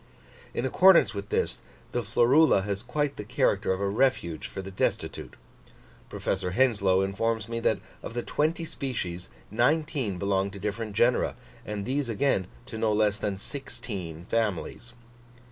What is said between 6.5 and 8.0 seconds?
Henslow informs me that